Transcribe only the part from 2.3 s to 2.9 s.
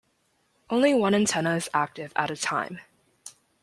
a time.